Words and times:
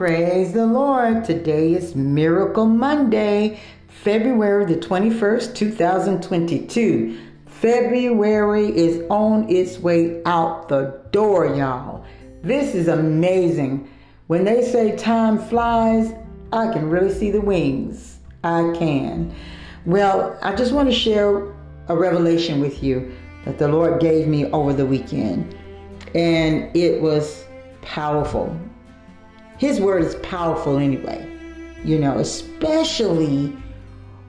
Praise 0.00 0.54
the 0.54 0.64
Lord. 0.64 1.26
Today 1.26 1.74
is 1.74 1.94
Miracle 1.94 2.64
Monday, 2.64 3.60
February 3.86 4.64
the 4.64 4.76
21st, 4.76 5.54
2022. 5.54 7.20
February 7.44 8.74
is 8.74 9.04
on 9.10 9.46
its 9.50 9.78
way 9.78 10.22
out 10.24 10.70
the 10.70 10.98
door, 11.10 11.54
y'all. 11.54 12.06
This 12.40 12.74
is 12.74 12.88
amazing. 12.88 13.90
When 14.28 14.44
they 14.44 14.62
say 14.62 14.96
time 14.96 15.36
flies, 15.36 16.14
I 16.50 16.72
can 16.72 16.88
really 16.88 17.12
see 17.12 17.30
the 17.30 17.42
wings. 17.42 18.20
I 18.42 18.72
can. 18.78 19.34
Well, 19.84 20.38
I 20.40 20.54
just 20.54 20.72
want 20.72 20.88
to 20.88 20.94
share 20.94 21.52
a 21.88 21.94
revelation 21.94 22.58
with 22.58 22.82
you 22.82 23.14
that 23.44 23.58
the 23.58 23.68
Lord 23.68 24.00
gave 24.00 24.26
me 24.26 24.46
over 24.46 24.72
the 24.72 24.86
weekend. 24.86 25.54
And 26.14 26.74
it 26.74 27.02
was 27.02 27.44
powerful. 27.82 28.58
His 29.60 29.78
word 29.78 30.02
is 30.02 30.14
powerful 30.22 30.78
anyway, 30.78 31.28
you 31.84 31.98
know, 31.98 32.18
especially 32.18 33.54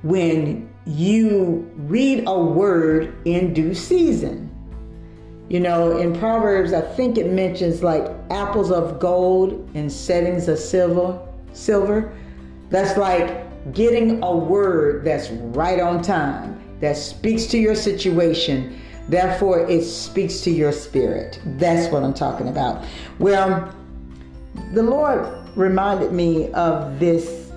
when 0.02 0.70
you 0.86 1.72
read 1.78 2.26
a 2.28 2.38
word 2.38 3.16
in 3.24 3.54
due 3.54 3.74
season. 3.74 4.50
You 5.48 5.62
know, 5.62 5.98
in 5.98 6.14
Proverbs, 6.20 6.74
I 6.74 6.82
think 6.82 7.18
it 7.18 7.32
mentions 7.32 7.82
like 7.82 8.12
apples 8.30 8.72
of 8.72 9.00
gold 9.00 9.70
and 9.74 9.90
settings 9.90 10.50
of 10.50 10.60
silver. 10.60 11.18
Silver. 11.54 12.12
That's 12.70 12.98
like 12.98 13.72
getting 13.72 14.22
a 14.22 14.36
word 14.36 15.06
that's 15.06 15.30
right 15.30 15.80
on 15.80 16.02
time, 16.02 16.62
that 16.82 16.98
speaks 16.98 17.46
to 17.46 17.58
your 17.58 17.76
situation. 17.76 18.78
Therefore, 19.08 19.66
it 19.70 19.84
speaks 19.86 20.42
to 20.42 20.52
your 20.52 20.74
spirit. 20.74 21.40
That's 21.58 21.90
what 21.90 22.04
I'm 22.04 22.14
talking 22.14 22.50
about. 22.50 22.84
Well, 23.18 23.74
the 24.74 24.84
Lord 24.84 25.28
reminded 25.56 26.12
me 26.12 26.52
of 26.52 27.00
this 27.00 27.52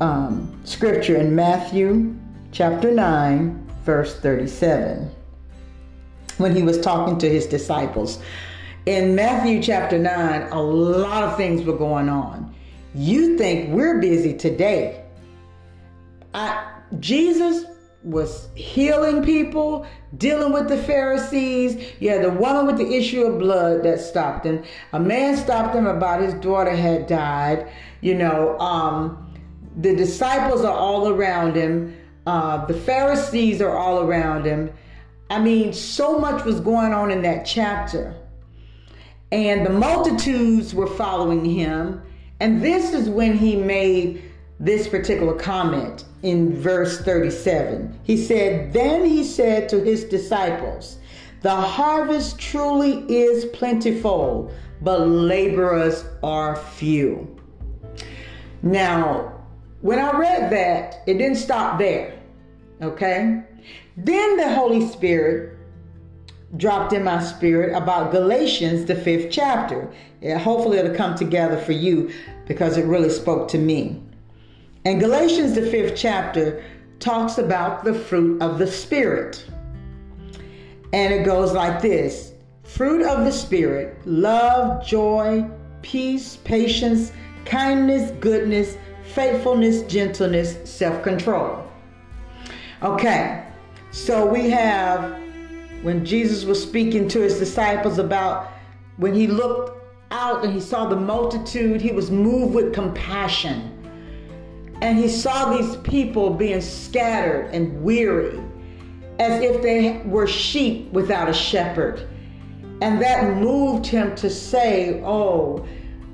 um, 0.00 0.60
scripture 0.64 1.16
in 1.16 1.34
Matthew 1.34 2.14
chapter 2.50 2.90
9, 2.90 3.66
verse 3.84 4.18
37, 4.18 5.10
when 6.38 6.54
he 6.54 6.62
was 6.62 6.80
talking 6.80 7.18
to 7.18 7.28
his 7.28 7.46
disciples. 7.46 8.20
In 8.86 9.14
Matthew 9.14 9.62
chapter 9.62 9.98
9, 9.98 10.50
a 10.50 10.60
lot 10.60 11.24
of 11.24 11.36
things 11.36 11.64
were 11.64 11.76
going 11.76 12.08
on. 12.08 12.54
You 12.94 13.38
think 13.38 13.70
we're 13.70 14.00
busy 14.00 14.34
today. 14.34 15.04
I, 16.34 16.80
Jesus 16.98 17.64
was 18.04 18.48
healing 18.54 19.22
people, 19.22 19.86
dealing 20.16 20.52
with 20.52 20.68
the 20.68 20.76
Pharisees. 20.76 21.92
Yeah, 22.00 22.18
the 22.18 22.30
woman 22.30 22.66
with 22.66 22.78
the 22.78 22.94
issue 22.94 23.24
of 23.24 23.38
blood 23.38 23.82
that 23.84 24.00
stopped 24.00 24.46
him. 24.46 24.64
A 24.92 25.00
man 25.00 25.36
stopped 25.36 25.74
him 25.74 25.86
about 25.86 26.20
his 26.20 26.34
daughter 26.34 26.74
had 26.74 27.06
died. 27.06 27.70
You 28.00 28.14
know, 28.14 28.58
um, 28.58 29.32
the 29.80 29.94
disciples 29.94 30.64
are 30.64 30.76
all 30.76 31.08
around 31.08 31.54
him. 31.56 31.96
Uh, 32.26 32.64
the 32.66 32.74
Pharisees 32.74 33.60
are 33.60 33.76
all 33.76 34.00
around 34.00 34.44
him. 34.44 34.72
I 35.30 35.40
mean, 35.40 35.72
so 35.72 36.18
much 36.18 36.44
was 36.44 36.60
going 36.60 36.92
on 36.92 37.10
in 37.10 37.22
that 37.22 37.44
chapter. 37.44 38.14
And 39.30 39.64
the 39.64 39.70
multitudes 39.70 40.74
were 40.74 40.86
following 40.86 41.44
him. 41.44 42.02
And 42.40 42.62
this 42.62 42.92
is 42.92 43.08
when 43.08 43.38
he 43.38 43.56
made 43.56 44.22
this 44.60 44.86
particular 44.86 45.34
comment 45.34 46.04
in 46.22 46.54
verse 46.54 47.00
37. 47.00 47.98
He 48.04 48.16
said, 48.16 48.72
Then 48.72 49.04
he 49.04 49.24
said 49.24 49.68
to 49.68 49.82
his 49.82 50.04
disciples, 50.04 50.98
The 51.42 51.54
harvest 51.54 52.38
truly 52.38 53.04
is 53.12 53.44
plentiful, 53.46 54.52
but 54.80 55.06
laborers 55.06 56.04
are 56.22 56.56
few. 56.56 57.36
Now, 58.62 59.32
when 59.80 59.98
I 59.98 60.16
read 60.16 60.50
that, 60.52 61.02
it 61.06 61.18
didn't 61.18 61.38
stop 61.38 61.78
there. 61.78 62.18
Okay? 62.80 63.42
Then 63.96 64.36
the 64.36 64.54
Holy 64.54 64.86
Spirit 64.86 65.58
dropped 66.56 66.92
in 66.92 67.02
my 67.02 67.22
spirit 67.22 67.74
about 67.74 68.12
Galatians, 68.12 68.84
the 68.84 68.94
fifth 68.94 69.30
chapter. 69.30 69.90
Yeah, 70.20 70.38
hopefully, 70.38 70.78
it'll 70.78 70.94
come 70.94 71.16
together 71.16 71.58
for 71.58 71.72
you 71.72 72.12
because 72.46 72.76
it 72.76 72.84
really 72.84 73.10
spoke 73.10 73.48
to 73.48 73.58
me. 73.58 74.02
And 74.84 75.00
Galatians, 75.00 75.54
the 75.54 75.62
fifth 75.62 75.94
chapter, 75.96 76.64
talks 76.98 77.38
about 77.38 77.84
the 77.84 77.94
fruit 77.94 78.42
of 78.42 78.58
the 78.58 78.66
Spirit. 78.66 79.44
And 80.92 81.14
it 81.14 81.24
goes 81.24 81.52
like 81.52 81.80
this 81.80 82.32
fruit 82.64 83.06
of 83.06 83.24
the 83.24 83.32
Spirit 83.32 83.96
love, 84.06 84.84
joy, 84.84 85.48
peace, 85.82 86.36
patience, 86.36 87.12
kindness, 87.44 88.10
goodness, 88.20 88.76
faithfulness, 89.14 89.82
gentleness, 89.82 90.58
self 90.68 91.02
control. 91.02 91.64
Okay, 92.82 93.46
so 93.92 94.26
we 94.26 94.50
have 94.50 95.20
when 95.82 96.04
Jesus 96.04 96.44
was 96.44 96.62
speaking 96.62 97.08
to 97.08 97.20
his 97.20 97.38
disciples 97.38 97.98
about 97.98 98.52
when 98.96 99.14
he 99.14 99.26
looked 99.26 99.80
out 100.10 100.44
and 100.44 100.52
he 100.52 100.60
saw 100.60 100.86
the 100.86 100.96
multitude, 100.96 101.80
he 101.80 101.92
was 101.92 102.10
moved 102.10 102.54
with 102.54 102.72
compassion. 102.72 103.81
And 104.82 104.98
he 104.98 105.08
saw 105.08 105.56
these 105.56 105.76
people 105.76 106.30
being 106.30 106.60
scattered 106.60 107.50
and 107.52 107.84
weary 107.84 108.40
as 109.20 109.40
if 109.40 109.62
they 109.62 110.02
were 110.04 110.26
sheep 110.26 110.90
without 110.92 111.28
a 111.28 111.32
shepherd. 111.32 112.08
And 112.80 113.00
that 113.00 113.36
moved 113.36 113.86
him 113.86 114.16
to 114.16 114.28
say, 114.28 115.00
Oh, 115.04 115.64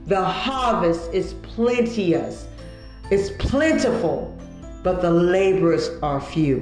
the 0.04 0.22
harvest 0.22 1.10
is 1.14 1.32
plenteous, 1.42 2.46
it's 3.10 3.30
plentiful, 3.38 4.38
but 4.82 5.00
the 5.00 5.10
laborers 5.10 5.88
are 6.02 6.20
few. 6.20 6.58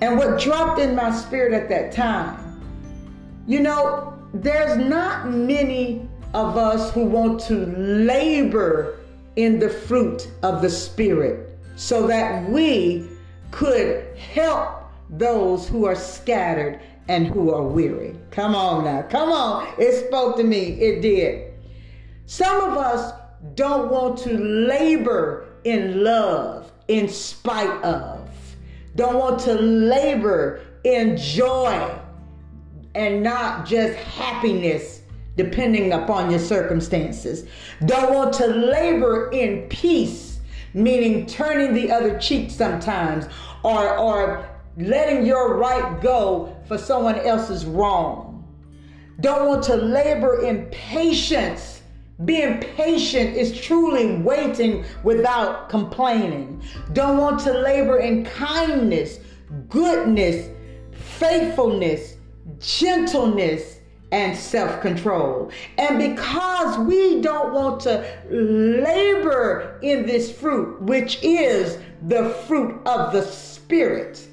And 0.00 0.16
what 0.16 0.40
dropped 0.40 0.80
in 0.80 0.96
my 0.96 1.14
spirit 1.14 1.52
at 1.52 1.68
that 1.68 1.92
time, 1.92 2.62
you 3.46 3.60
know, 3.60 4.18
there's 4.32 4.78
not 4.78 5.30
many 5.30 6.08
of 6.32 6.56
us 6.56 6.90
who 6.94 7.04
want 7.04 7.42
to 7.42 7.66
labor 7.66 9.00
in 9.36 9.58
the 9.58 9.70
fruit 9.70 10.30
of 10.42 10.62
the 10.62 10.70
Spirit 10.70 11.58
so 11.76 12.06
that 12.06 12.48
we 12.48 13.08
could 13.50 14.16
help 14.16 14.84
those 15.10 15.68
who 15.68 15.84
are 15.84 15.96
scattered 15.96 16.80
and 17.08 17.26
who 17.26 17.52
are 17.52 17.62
weary. 17.62 18.16
Come 18.30 18.54
on 18.54 18.84
now, 18.84 19.02
come 19.02 19.30
on. 19.30 19.68
It 19.78 20.06
spoke 20.06 20.36
to 20.36 20.44
me, 20.44 20.80
it 20.80 21.00
did. 21.00 21.52
Some 22.26 22.70
of 22.70 22.78
us 22.78 23.12
don't 23.54 23.90
want 23.90 24.18
to 24.20 24.32
labor 24.32 25.46
in 25.64 26.02
love 26.02 26.72
in 26.88 27.08
spite 27.08 27.82
of, 27.82 28.28
don't 28.96 29.18
want 29.18 29.40
to 29.40 29.54
labor 29.54 30.60
in 30.84 31.16
joy 31.16 31.98
and 32.94 33.22
not 33.22 33.66
just 33.66 33.94
happiness 33.96 35.02
depending 35.36 35.92
upon 35.92 36.30
your 36.30 36.38
circumstances. 36.38 37.46
Don't 37.86 38.14
want 38.14 38.32
to 38.34 38.46
labor 38.46 39.30
in 39.30 39.68
peace, 39.68 40.40
meaning 40.74 41.26
turning 41.26 41.74
the 41.74 41.90
other 41.90 42.18
cheek 42.18 42.50
sometimes 42.50 43.26
or, 43.62 43.96
or 43.98 44.48
letting 44.76 45.24
your 45.26 45.56
right 45.56 46.00
go 46.00 46.56
for 46.66 46.78
someone 46.78 47.18
else's 47.20 47.64
wrong. 47.64 48.30
Don't 49.20 49.48
want 49.48 49.62
to 49.64 49.76
labor 49.76 50.42
in 50.44 50.66
patience. 50.66 51.82
Being 52.24 52.60
patient 52.60 53.36
is 53.36 53.60
truly 53.60 54.16
waiting 54.18 54.84
without 55.02 55.68
complaining. 55.68 56.62
Don't 56.92 57.18
want 57.18 57.40
to 57.40 57.52
labor 57.52 57.98
in 57.98 58.24
kindness, 58.24 59.18
goodness, 59.68 60.48
faithfulness, 60.92 62.16
gentleness, 62.60 63.80
and 64.14 64.36
self 64.36 64.80
control. 64.80 65.50
And 65.76 65.98
because 65.98 66.78
we 66.78 67.20
don't 67.20 67.52
want 67.52 67.80
to 67.80 68.06
labor 68.30 69.80
in 69.82 70.06
this 70.06 70.30
fruit, 70.30 70.80
which 70.80 71.18
is 71.22 71.78
the 72.06 72.30
fruit 72.46 72.80
of 72.86 73.12
the 73.12 73.22
Spirit, 73.22 74.24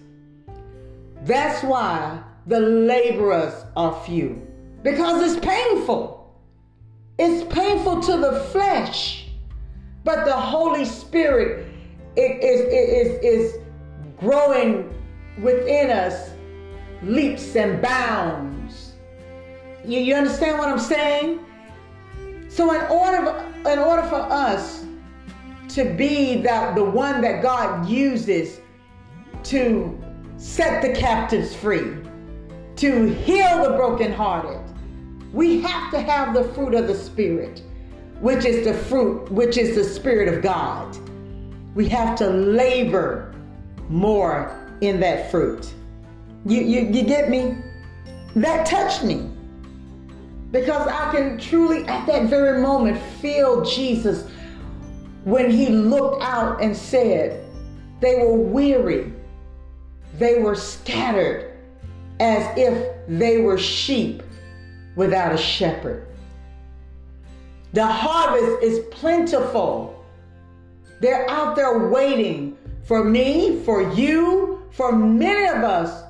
that's 1.23 1.63
why 1.63 2.21
the 2.45 2.59
laborers 2.59 3.53
are 3.75 3.99
few. 4.05 4.39
Because 4.83 5.31
it's 5.31 5.43
painful. 5.43 6.31
It's 7.17 7.51
painful 7.53 8.01
to 8.01 8.17
the 8.17 8.39
flesh. 8.51 9.29
But 10.03 10.25
the 10.25 10.37
Holy 10.37 10.85
Spirit 10.85 11.67
is, 12.15 12.61
is, 12.61 13.19
is 13.23 13.59
growing 14.19 14.93
within 15.41 15.89
us 15.89 16.31
leaps 17.01 17.55
and 17.55 17.81
bounds. 17.81 18.50
You, 19.85 19.99
you 19.99 20.15
understand 20.15 20.59
what 20.59 20.69
I'm 20.69 20.79
saying? 20.79 21.39
So 22.49 22.73
in 22.73 22.81
order 22.91 23.45
in 23.69 23.79
order 23.79 24.03
for 24.03 24.21
us 24.21 24.85
to 25.69 25.85
be 25.85 26.41
that 26.41 26.75
the 26.75 26.83
one 26.83 27.21
that 27.21 27.41
God 27.41 27.87
uses 27.87 28.59
to 29.43 29.97
set 30.37 30.81
the 30.81 30.93
captives 30.93 31.55
free, 31.55 31.95
to 32.77 33.05
heal 33.07 33.63
the 33.63 33.75
brokenhearted, 33.77 34.59
we 35.33 35.61
have 35.61 35.91
to 35.91 36.01
have 36.01 36.33
the 36.33 36.43
fruit 36.53 36.73
of 36.73 36.87
the 36.87 36.95
Spirit. 36.95 37.61
which 38.21 38.45
is 38.45 38.63
the 38.65 38.73
fruit, 38.73 39.31
which 39.31 39.57
is 39.57 39.75
the 39.75 39.83
Spirit 39.83 40.31
of 40.31 40.43
God. 40.43 40.95
We 41.75 41.87
have 41.89 42.15
to 42.19 42.29
labor 42.29 43.33
more 43.89 44.55
in 44.81 44.99
that 44.99 45.31
fruit. 45.31 45.73
You, 46.45 46.61
you, 46.61 46.81
you 46.81 47.03
get 47.03 47.29
me? 47.29 47.57
That 48.35 48.65
touched 48.65 49.03
me. 49.03 49.29
Because 50.51 50.87
I 50.87 51.11
can 51.11 51.37
truly, 51.37 51.85
at 51.87 52.05
that 52.07 52.25
very 52.25 52.61
moment, 52.61 53.01
feel 53.21 53.63
Jesus 53.63 54.29
when 55.23 55.49
he 55.49 55.67
looked 55.67 56.21
out 56.23 56.61
and 56.61 56.75
said, 56.75 57.45
They 58.01 58.15
were 58.15 58.35
weary, 58.35 59.13
they 60.17 60.39
were 60.39 60.55
scattered, 60.55 61.57
as 62.19 62.45
if 62.57 62.95
they 63.07 63.41
were 63.41 63.57
sheep 63.57 64.23
without 64.95 65.33
a 65.33 65.37
shepherd. 65.37 66.07
The 67.73 67.87
harvest 67.87 68.61
is 68.61 68.79
plentiful. 68.91 70.05
They're 70.99 71.29
out 71.29 71.55
there 71.55 71.87
waiting 71.87 72.57
for 72.83 73.03
me, 73.03 73.63
for 73.63 73.93
you, 73.93 74.63
for 74.71 74.91
many 74.91 75.47
of 75.47 75.63
us 75.63 76.03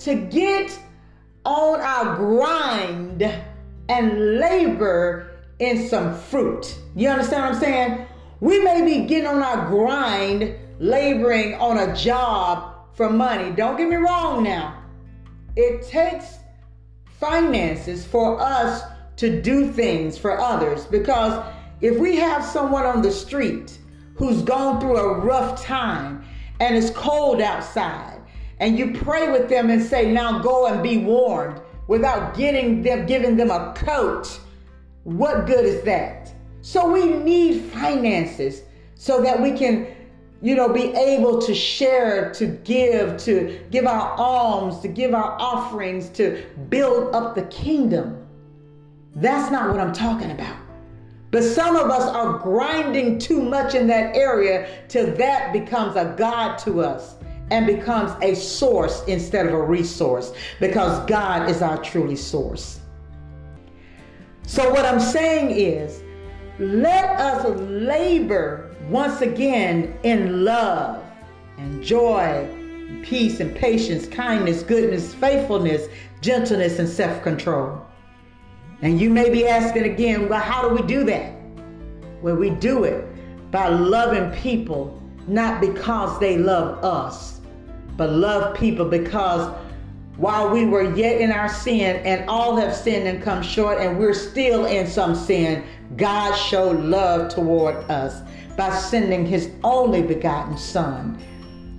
to 0.00 0.14
get 0.14 0.78
on 1.44 1.80
our 1.80 2.16
grind 2.16 3.24
and 3.92 4.38
labor 4.38 5.30
in 5.58 5.86
some 5.86 6.16
fruit. 6.16 6.78
You 6.96 7.10
understand 7.10 7.42
what 7.42 7.54
I'm 7.54 7.60
saying? 7.60 8.06
We 8.40 8.58
may 8.58 8.82
be 8.82 9.06
getting 9.06 9.26
on 9.26 9.42
our 9.42 9.66
grind, 9.68 10.56
laboring 10.78 11.54
on 11.56 11.78
a 11.78 11.94
job 11.94 12.74
for 12.94 13.10
money. 13.10 13.50
Don't 13.50 13.76
get 13.76 13.88
me 13.88 13.96
wrong 13.96 14.42
now. 14.42 14.82
It 15.56 15.86
takes 15.86 16.38
finances 17.20 18.06
for 18.06 18.40
us 18.40 18.82
to 19.16 19.42
do 19.42 19.70
things 19.70 20.16
for 20.16 20.40
others 20.40 20.86
because 20.86 21.44
if 21.82 21.98
we 21.98 22.16
have 22.16 22.42
someone 22.42 22.86
on 22.86 23.02
the 23.02 23.12
street 23.12 23.78
who's 24.16 24.42
gone 24.42 24.80
through 24.80 24.96
a 24.96 25.18
rough 25.18 25.62
time 25.62 26.24
and 26.60 26.74
it's 26.76 26.90
cold 26.90 27.42
outside 27.42 28.20
and 28.58 28.78
you 28.78 28.92
pray 28.92 29.30
with 29.30 29.48
them 29.50 29.68
and 29.68 29.82
say 29.82 30.10
now 30.10 30.38
go 30.38 30.66
and 30.66 30.82
be 30.82 30.96
warmed 30.96 31.60
without 31.88 32.36
getting 32.36 32.82
them 32.82 33.06
giving 33.06 33.36
them 33.36 33.50
a 33.50 33.74
coat 33.76 34.40
what 35.04 35.46
good 35.46 35.64
is 35.64 35.82
that? 35.82 36.32
So 36.60 36.90
we 36.90 37.06
need 37.06 37.62
finances 37.72 38.62
so 38.94 39.20
that 39.22 39.40
we 39.40 39.52
can 39.52 39.88
you 40.40 40.54
know 40.54 40.68
be 40.68 40.92
able 40.94 41.40
to 41.42 41.54
share 41.54 42.32
to 42.34 42.46
give 42.46 43.16
to 43.18 43.60
give 43.70 43.86
our 43.86 44.12
alms 44.16 44.80
to 44.80 44.88
give 44.88 45.14
our 45.14 45.36
offerings 45.40 46.08
to 46.10 46.44
build 46.68 47.14
up 47.14 47.34
the 47.34 47.42
kingdom. 47.42 48.18
That's 49.16 49.50
not 49.50 49.70
what 49.70 49.80
I'm 49.80 49.92
talking 49.92 50.30
about. 50.30 50.56
But 51.32 51.42
some 51.42 51.76
of 51.76 51.90
us 51.90 52.02
are 52.02 52.38
grinding 52.38 53.18
too 53.18 53.42
much 53.42 53.74
in 53.74 53.86
that 53.88 54.14
area 54.14 54.68
till 54.88 55.14
that 55.16 55.52
becomes 55.52 55.96
a 55.96 56.14
God 56.16 56.58
to 56.58 56.82
us 56.82 57.16
and 57.52 57.66
becomes 57.66 58.10
a 58.22 58.34
source 58.34 59.04
instead 59.06 59.46
of 59.46 59.52
a 59.52 59.62
resource 59.62 60.32
because 60.58 61.04
God 61.06 61.50
is 61.50 61.60
our 61.60 61.76
truly 61.82 62.16
source. 62.16 62.80
So, 64.46 64.70
what 64.70 64.86
I'm 64.86 64.98
saying 64.98 65.50
is, 65.50 66.02
let 66.58 67.20
us 67.20 67.44
labor 67.60 68.74
once 68.88 69.20
again 69.20 69.94
in 70.02 70.44
love 70.44 71.04
and 71.58 71.82
joy, 71.82 72.48
and 72.88 73.04
peace 73.04 73.40
and 73.40 73.54
patience, 73.54 74.08
kindness, 74.08 74.62
goodness, 74.62 75.14
faithfulness, 75.14 75.88
gentleness, 76.22 76.78
and 76.78 76.88
self 76.88 77.22
control. 77.22 77.80
And 78.80 78.98
you 78.98 79.10
may 79.10 79.28
be 79.28 79.46
asking 79.46 79.84
again, 79.84 80.28
well, 80.28 80.40
how 80.40 80.66
do 80.66 80.74
we 80.74 80.82
do 80.82 81.04
that? 81.04 81.34
Well, 82.22 82.36
we 82.36 82.50
do 82.50 82.84
it 82.84 83.06
by 83.50 83.68
loving 83.68 84.30
people, 84.40 85.00
not 85.28 85.60
because 85.60 86.18
they 86.18 86.38
love 86.38 86.82
us, 86.82 87.41
but 87.96 88.10
love 88.10 88.56
people 88.56 88.86
because 88.86 89.54
while 90.16 90.50
we 90.50 90.66
were 90.66 90.94
yet 90.94 91.20
in 91.20 91.32
our 91.32 91.48
sin 91.48 91.96
and 92.04 92.28
all 92.28 92.56
have 92.56 92.74
sinned 92.74 93.08
and 93.08 93.22
come 93.22 93.42
short 93.42 93.78
and 93.78 93.98
we're 93.98 94.14
still 94.14 94.66
in 94.66 94.86
some 94.86 95.14
sin, 95.14 95.64
God 95.96 96.34
showed 96.34 96.80
love 96.80 97.32
toward 97.32 97.76
us 97.90 98.22
by 98.56 98.70
sending 98.70 99.24
his 99.26 99.50
only 99.64 100.02
begotten 100.02 100.58
son 100.58 101.18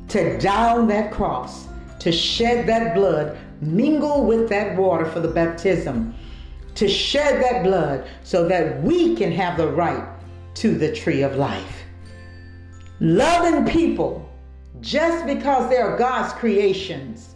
to 0.08 0.38
die 0.40 0.78
on 0.78 0.88
that 0.88 1.12
cross, 1.12 1.68
to 2.00 2.12
shed 2.12 2.68
that 2.68 2.96
blood, 2.96 3.38
mingle 3.62 4.26
with 4.26 4.50
that 4.50 4.76
water 4.76 5.06
for 5.06 5.20
the 5.20 5.28
baptism 5.28 6.14
to 6.76 6.88
shed 6.88 7.42
that 7.44 7.64
blood 7.64 8.08
so 8.24 8.48
that 8.48 8.82
we 8.82 9.16
can 9.16 9.32
have 9.32 9.58
the 9.58 9.68
right 9.68 10.08
to 10.56 10.78
the 10.78 10.94
tree 10.94 11.22
of 11.22 11.36
life. 11.36 11.84
Loving 13.00 13.66
people 13.66 14.30
just 14.82 15.26
because 15.26 15.70
they 15.70 15.78
are 15.78 15.98
God's 15.98 16.34
creations. 16.34 17.36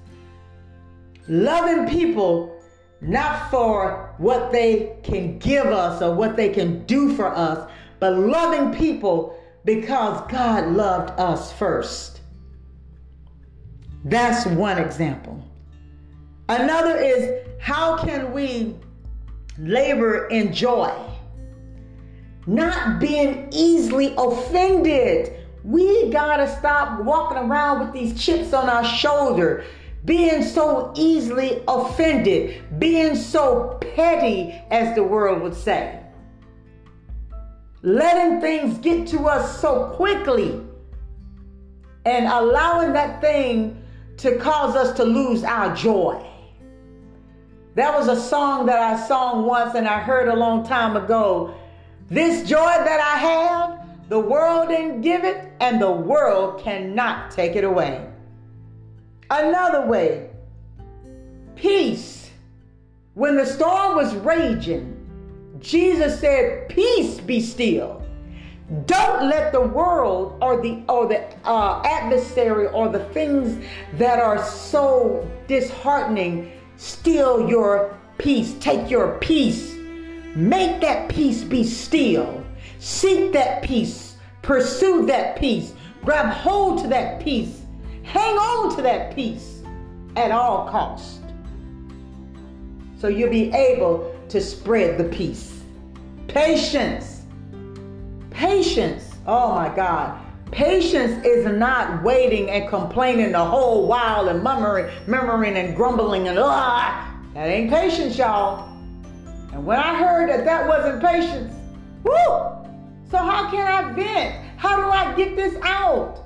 Loving 1.27 1.87
people 1.87 2.57
not 3.01 3.51
for 3.51 4.13
what 4.17 4.51
they 4.51 4.97
can 5.03 5.37
give 5.39 5.67
us 5.67 6.01
or 6.01 6.15
what 6.15 6.35
they 6.35 6.49
can 6.49 6.83
do 6.85 7.15
for 7.15 7.27
us, 7.27 7.69
but 7.99 8.17
loving 8.17 8.77
people 8.77 9.37
because 9.65 10.29
God 10.31 10.67
loved 10.73 11.11
us 11.19 11.51
first. 11.53 12.21
That's 14.05 14.45
one 14.45 14.77
example. 14.77 15.43
Another 16.49 16.97
is 16.97 17.45
how 17.59 17.97
can 17.97 18.31
we 18.31 18.75
labor 19.59 20.27
in 20.27 20.53
joy, 20.53 20.93
not 22.45 22.99
being 22.99 23.49
easily 23.51 24.13
offended. 24.17 25.36
We 25.67 26.09
gotta 26.11 26.47
stop 26.59 27.03
walking 27.03 27.37
around 27.37 27.81
with 27.81 27.91
these 27.91 28.23
chips 28.23 28.53
on 28.53 28.69
our 28.69 28.85
shoulder, 28.85 29.65
being 30.05 30.41
so 30.41 30.93
easily 30.95 31.61
offended, 31.67 32.79
being 32.79 33.17
so 33.17 33.77
petty, 33.93 34.55
as 34.71 34.95
the 34.95 35.03
world 35.03 35.41
would 35.41 35.53
say. 35.53 36.01
Letting 37.81 38.39
things 38.39 38.77
get 38.77 39.07
to 39.07 39.27
us 39.27 39.59
so 39.59 39.89
quickly 39.97 40.57
and 42.05 42.27
allowing 42.27 42.93
that 42.93 43.19
thing 43.19 43.83
to 44.19 44.37
cause 44.37 44.73
us 44.73 44.95
to 44.95 45.03
lose 45.03 45.43
our 45.43 45.75
joy. 45.75 46.25
That 47.75 47.93
was 47.93 48.07
a 48.07 48.15
song 48.15 48.67
that 48.67 48.79
I 48.79 49.05
sung 49.05 49.45
once 49.45 49.75
and 49.75 49.85
I 49.85 49.99
heard 49.99 50.29
a 50.29 50.35
long 50.35 50.65
time 50.65 50.95
ago. 50.95 51.53
This 52.09 52.47
joy 52.47 52.55
that 52.57 53.01
I 53.01 53.17
have, 53.17 53.76
the 54.09 54.19
world 54.19 54.69
didn't 54.69 55.01
give 55.01 55.23
it, 55.23 55.51
and 55.59 55.81
the 55.81 55.91
world 55.91 56.61
cannot 56.61 57.31
take 57.31 57.55
it 57.55 57.63
away. 57.63 58.09
Another 59.29 59.85
way, 59.85 60.29
peace. 61.55 62.31
When 63.15 63.35
the 63.35 63.45
storm 63.45 63.95
was 63.95 64.15
raging, 64.15 64.93
Jesus 65.59 66.19
said, 66.19 66.69
Peace 66.69 67.19
be 67.19 67.41
still. 67.41 68.03
Don't 68.85 69.29
let 69.29 69.51
the 69.53 69.61
world 69.61 70.37
or 70.41 70.61
the 70.61 70.83
or 70.89 71.07
the 71.07 71.25
uh, 71.45 71.81
adversary 71.85 72.67
or 72.67 72.89
the 72.89 73.03
things 73.05 73.65
that 73.93 74.19
are 74.19 74.43
so 74.43 75.29
disheartening 75.47 76.51
steal 76.75 77.49
your 77.49 77.97
peace, 78.17 78.55
take 78.59 78.89
your 78.89 79.17
peace. 79.19 79.73
Make 80.35 80.81
that 80.81 81.09
peace 81.09 81.43
be 81.43 81.63
still. 81.63 82.43
Seek 82.79 83.33
that 83.33 83.63
peace. 83.63 84.15
Pursue 84.41 85.05
that 85.07 85.37
peace. 85.37 85.73
Grab 86.03 86.31
hold 86.33 86.81
to 86.83 86.87
that 86.87 87.19
peace. 87.19 87.61
Hang 88.03 88.35
on 88.35 88.75
to 88.75 88.81
that 88.81 89.13
peace 89.15 89.61
at 90.15 90.31
all 90.31 90.69
cost. 90.69 91.21
So 92.99 93.07
you'll 93.07 93.29
be 93.29 93.51
able 93.53 94.15
to 94.29 94.41
spread 94.41 94.97
the 94.97 95.03
peace. 95.03 95.61
Patience. 96.27 97.21
Patience. 98.31 99.15
Oh 99.25 99.53
my 99.53 99.73
God. 99.75 100.19
Patience 100.51 101.25
is 101.25 101.45
not 101.45 102.03
waiting 102.03 102.49
and 102.49 102.69
complaining 102.69 103.33
the 103.33 103.43
whole 103.43 103.85
while 103.87 104.29
and 104.29 104.41
murmuring, 104.41 104.89
murmuring 105.05 105.57
and 105.57 105.75
grumbling 105.75 106.27
and 106.29 106.39
ah, 106.39 107.13
that 107.33 107.47
ain't 107.47 107.69
patience, 107.69 108.17
y'all. 108.17 108.69
And 109.51 109.65
when 109.65 109.77
I 109.77 109.95
heard 109.95 110.29
that 110.29 110.45
that 110.45 110.67
wasn't 110.67 111.01
patience, 111.03 111.53
whoo! 112.03 112.56
So 113.09 113.17
how 113.17 113.49
can 113.49 113.65
I 113.65 113.93
vent? 113.93 114.35
How 114.57 114.77
do 114.77 114.89
I 114.89 115.15
get 115.15 115.35
this 115.35 115.55
out? 115.61 116.25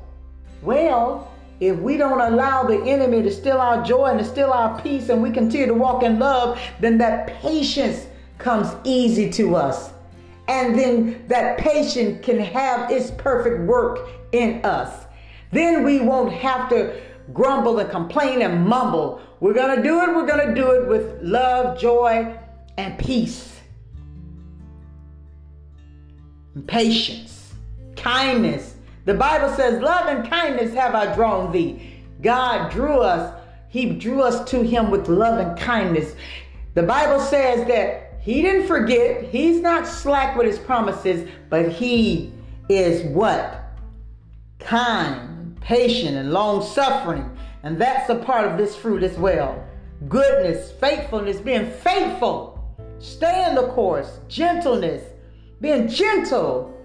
Well, 0.61 1.31
if 1.59 1.77
we 1.77 1.97
don't 1.97 2.19
allow 2.19 2.63
the 2.63 2.81
enemy 2.83 3.21
to 3.21 3.31
steal 3.31 3.57
our 3.57 3.83
joy 3.83 4.07
and 4.07 4.19
to 4.19 4.25
steal 4.25 4.51
our 4.51 4.81
peace 4.81 5.09
and 5.09 5.21
we 5.21 5.31
continue 5.31 5.67
to 5.67 5.73
walk 5.75 6.03
in 6.03 6.17
love, 6.17 6.59
then 6.79 6.97
that 6.97 7.27
patience 7.39 8.07
comes 8.39 8.75
easy 8.83 9.29
to 9.31 9.55
us 9.55 9.91
and 10.47 10.77
then 10.77 11.23
that 11.27 11.57
patience 11.57 12.23
can 12.25 12.39
have 12.39 12.91
its 12.91 13.11
perfect 13.11 13.61
work 13.61 14.09
in 14.31 14.63
us. 14.65 15.05
Then 15.51 15.83
we 15.83 15.99
won't 15.99 16.33
have 16.33 16.67
to 16.69 16.99
grumble 17.31 17.79
and 17.79 17.89
complain 17.89 18.41
and 18.41 18.65
mumble. 18.65 19.21
We're 19.39 19.53
going 19.53 19.77
to 19.77 19.83
do 19.83 20.01
it, 20.01 20.09
we're 20.09 20.25
going 20.25 20.47
to 20.47 20.55
do 20.55 20.71
it 20.71 20.87
with 20.87 21.21
love, 21.21 21.79
joy, 21.79 22.37
and 22.77 22.97
peace. 22.97 23.50
Patience, 26.67 27.53
kindness. 27.95 28.75
The 29.05 29.13
Bible 29.13 29.53
says, 29.55 29.81
Love 29.81 30.07
and 30.07 30.29
kindness 30.29 30.73
have 30.73 30.95
I 30.95 31.13
drawn 31.15 31.51
thee. 31.51 32.03
God 32.21 32.71
drew 32.71 32.99
us, 32.99 33.33
He 33.69 33.91
drew 33.91 34.21
us 34.21 34.49
to 34.51 34.61
Him 34.61 34.91
with 34.91 35.07
love 35.07 35.39
and 35.39 35.57
kindness. 35.57 36.15
The 36.73 36.83
Bible 36.83 37.19
says 37.19 37.67
that 37.67 38.19
He 38.21 38.41
didn't 38.41 38.67
forget, 38.67 39.23
He's 39.23 39.61
not 39.61 39.87
slack 39.87 40.37
with 40.37 40.47
His 40.47 40.59
promises, 40.59 41.29
but 41.49 41.71
He 41.71 42.33
is 42.69 43.03
what? 43.13 43.63
Kind, 44.59 45.59
patient, 45.61 46.17
and 46.17 46.31
long 46.31 46.63
suffering. 46.63 47.37
And 47.63 47.79
that's 47.79 48.09
a 48.09 48.15
part 48.15 48.51
of 48.51 48.57
this 48.57 48.75
fruit 48.75 49.03
as 49.03 49.17
well. 49.17 49.63
Goodness, 50.09 50.71
faithfulness, 50.71 51.39
being 51.39 51.69
faithful, 51.69 52.75
stay 52.99 53.47
in 53.47 53.55
the 53.55 53.67
course, 53.67 54.19
gentleness, 54.27 55.03
being 55.61 55.87
gentle, 55.87 56.75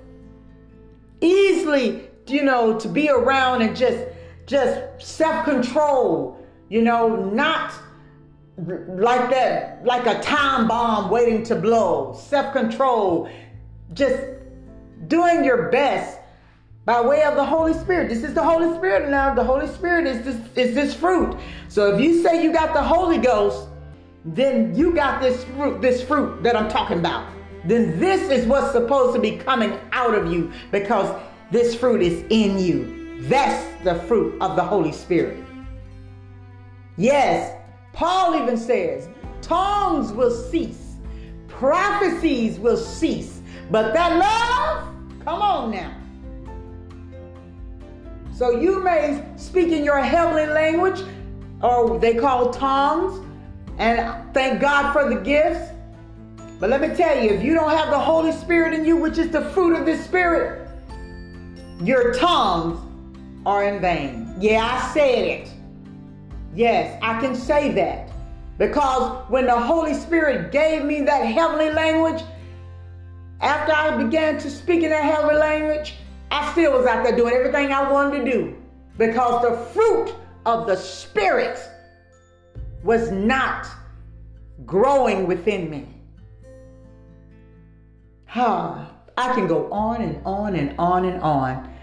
easily, 1.20 2.08
you 2.26 2.44
know, 2.44 2.78
to 2.78 2.88
be 2.88 3.08
around 3.08 3.62
and 3.62 3.74
just 3.74 4.04
just 4.46 5.04
self-control, 5.04 6.38
you 6.68 6.82
know, 6.82 7.16
not 7.30 7.72
like 8.56 9.28
that, 9.30 9.84
like 9.84 10.06
a 10.06 10.20
time 10.20 10.68
bomb 10.68 11.10
waiting 11.10 11.42
to 11.42 11.56
blow, 11.56 12.16
self-control, 12.28 13.28
just 13.92 14.22
doing 15.08 15.44
your 15.44 15.68
best 15.70 16.18
by 16.84 17.00
way 17.00 17.22
of 17.24 17.34
the 17.34 17.44
Holy 17.44 17.74
Spirit. 17.74 18.08
This 18.08 18.22
is 18.22 18.34
the 18.34 18.42
Holy 18.42 18.74
Spirit 18.76 19.10
now. 19.10 19.34
The 19.34 19.44
Holy 19.44 19.66
Spirit 19.66 20.06
is 20.06 20.24
this 20.24 20.36
is 20.56 20.74
this 20.74 20.94
fruit. 20.94 21.36
So 21.68 21.94
if 21.94 22.00
you 22.00 22.22
say 22.22 22.42
you 22.42 22.52
got 22.52 22.72
the 22.72 22.82
Holy 22.82 23.18
Ghost, 23.18 23.68
then 24.24 24.74
you 24.74 24.94
got 24.94 25.20
this 25.20 25.44
fruit, 25.44 25.80
this 25.80 26.02
fruit 26.02 26.42
that 26.42 26.56
I'm 26.56 26.68
talking 26.68 26.98
about. 26.98 27.35
Then 27.66 27.98
this 27.98 28.30
is 28.30 28.46
what's 28.46 28.72
supposed 28.72 29.14
to 29.14 29.20
be 29.20 29.36
coming 29.36 29.78
out 29.92 30.14
of 30.14 30.32
you 30.32 30.52
because 30.70 31.14
this 31.50 31.74
fruit 31.74 32.02
is 32.02 32.24
in 32.30 32.58
you. 32.58 33.22
That's 33.22 33.84
the 33.84 33.94
fruit 33.94 34.40
of 34.40 34.56
the 34.56 34.62
Holy 34.62 34.92
Spirit. 34.92 35.42
Yes, 36.96 37.54
Paul 37.92 38.42
even 38.42 38.56
says, 38.56 39.08
tongues 39.42 40.12
will 40.12 40.30
cease, 40.30 40.96
prophecies 41.48 42.58
will 42.58 42.76
cease, 42.76 43.40
but 43.70 43.92
that 43.92 44.16
love, 44.16 44.94
come 45.24 45.42
on 45.42 45.70
now 45.70 45.94
so 48.36 48.50
you 48.50 48.82
may 48.82 49.24
speak 49.36 49.68
in 49.68 49.82
your 49.82 49.98
heavenly 49.98 50.44
language, 50.44 51.00
or 51.62 51.98
they 51.98 52.14
call 52.14 52.50
tongues, 52.50 53.24
and 53.78 54.34
thank 54.34 54.60
God 54.60 54.92
for 54.92 55.08
the 55.08 55.18
gifts. 55.18 55.70
But 56.58 56.70
let 56.70 56.80
me 56.80 56.94
tell 56.94 57.22
you, 57.22 57.30
if 57.30 57.42
you 57.42 57.54
don't 57.54 57.70
have 57.70 57.90
the 57.90 57.98
Holy 57.98 58.32
Spirit 58.32 58.72
in 58.72 58.84
you, 58.84 58.96
which 58.96 59.18
is 59.18 59.30
the 59.30 59.42
fruit 59.50 59.78
of 59.78 59.84
the 59.84 59.96
Spirit, 59.98 60.68
your 61.82 62.14
tongues 62.14 62.80
are 63.44 63.64
in 63.64 63.80
vain. 63.80 64.34
Yeah, 64.40 64.64
I 64.64 64.92
said 64.94 65.24
it. 65.24 65.48
Yes, 66.54 66.98
I 67.02 67.20
can 67.20 67.34
say 67.34 67.72
that. 67.72 68.10
Because 68.56 69.28
when 69.28 69.44
the 69.44 69.60
Holy 69.60 69.92
Spirit 69.92 70.50
gave 70.50 70.82
me 70.84 71.02
that 71.02 71.26
heavenly 71.26 71.70
language, 71.70 72.22
after 73.42 73.74
I 73.74 74.02
began 74.02 74.38
to 74.38 74.50
speak 74.50 74.82
in 74.82 74.88
that 74.88 75.04
heavenly 75.04 75.36
language, 75.36 75.96
I 76.30 76.50
still 76.52 76.72
was 76.72 76.86
out 76.86 77.04
there 77.04 77.14
doing 77.14 77.34
everything 77.34 77.70
I 77.70 77.90
wanted 77.92 78.24
to 78.24 78.32
do 78.32 78.56
because 78.96 79.42
the 79.42 79.56
fruit 79.74 80.14
of 80.46 80.66
the 80.66 80.76
Spirit 80.76 81.58
was 82.82 83.10
not 83.10 83.66
growing 84.64 85.26
within 85.26 85.68
me. 85.68 85.86
Huh. 88.36 88.84
I 89.16 89.32
can 89.32 89.46
go 89.46 89.72
on 89.72 90.02
and 90.02 90.20
on 90.26 90.56
and 90.56 90.78
on 90.78 91.06
and 91.06 91.22
on. 91.22 91.74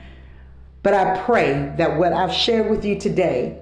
But 0.84 0.94
I 0.94 1.18
pray 1.24 1.74
that 1.78 1.98
what 1.98 2.14
I've 2.14 2.32
shared 2.32 2.70
with 2.70 2.86
you 2.86 3.00
today 3.00 3.58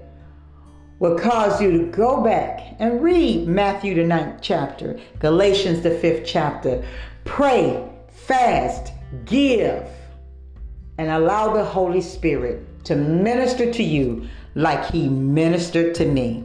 will 1.00 1.18
cause 1.18 1.62
you 1.62 1.72
to 1.72 1.86
go 1.86 2.22
back 2.22 2.76
and 2.80 3.02
read 3.02 3.48
Matthew 3.48 3.96
the 3.96 4.04
ninth 4.04 4.40
chapter, 4.42 5.00
Galatians 5.20 5.84
the 5.84 5.92
fifth 6.00 6.26
chapter. 6.26 6.86
Pray, 7.24 7.82
fast, 8.10 8.92
give 9.24 9.88
and 10.98 11.12
allow 11.12 11.54
the 11.54 11.64
Holy 11.64 12.02
Spirit 12.02 12.84
to 12.84 12.98
minister 12.98 13.72
to 13.72 13.84
you 13.84 14.28
like 14.56 14.84
He 14.92 15.08
ministered 15.08 15.96
to 15.96 16.06
me. 16.06 16.44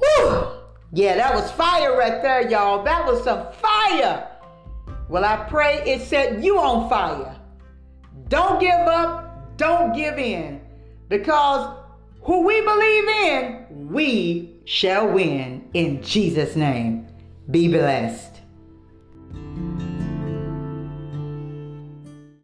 Whew. 0.00 0.48
Yeah, 0.92 1.14
that 1.14 1.34
was 1.34 1.50
fire 1.52 1.96
right 1.96 2.20
there, 2.20 2.46
y'all. 2.46 2.82
That 2.84 3.06
was 3.06 3.24
some 3.24 3.50
fire. 3.54 4.26
Well, 5.10 5.24
I 5.24 5.44
pray 5.48 5.82
it 5.84 6.02
set 6.02 6.40
you 6.40 6.60
on 6.60 6.88
fire. 6.88 7.36
Don't 8.28 8.60
give 8.60 8.70
up, 8.70 9.56
don't 9.56 9.92
give 9.92 10.16
in, 10.18 10.60
because 11.08 11.76
who 12.22 12.46
we 12.46 12.60
believe 12.60 13.08
in, 13.08 13.88
we 13.90 14.54
shall 14.66 15.08
win 15.08 15.68
in 15.74 16.00
Jesus' 16.00 16.54
name. 16.54 17.08
Be 17.50 17.66
blessed. 17.66 18.40